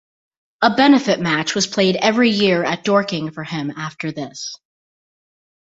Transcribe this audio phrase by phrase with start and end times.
[0.63, 4.55] A benefit match was played every year at Dorking for him after this.